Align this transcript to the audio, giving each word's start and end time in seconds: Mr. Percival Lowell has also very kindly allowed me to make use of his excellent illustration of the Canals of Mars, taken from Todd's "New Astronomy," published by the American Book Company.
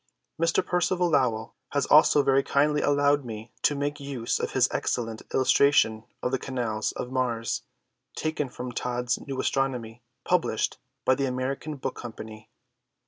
Mr. 0.41 0.65
Percival 0.65 1.11
Lowell 1.11 1.53
has 1.73 1.85
also 1.85 2.23
very 2.23 2.41
kindly 2.41 2.81
allowed 2.81 3.23
me 3.23 3.51
to 3.61 3.75
make 3.75 3.99
use 3.99 4.39
of 4.39 4.53
his 4.53 4.67
excellent 4.71 5.21
illustration 5.31 6.05
of 6.23 6.31
the 6.31 6.39
Canals 6.39 6.91
of 6.93 7.11
Mars, 7.11 7.61
taken 8.15 8.49
from 8.49 8.71
Todd's 8.71 9.19
"New 9.19 9.39
Astronomy," 9.39 10.01
published 10.23 10.79
by 11.05 11.13
the 11.13 11.27
American 11.27 11.75
Book 11.75 11.95
Company. 11.95 12.49